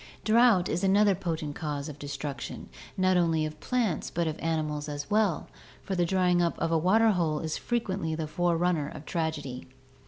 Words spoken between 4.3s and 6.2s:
animals as well, for the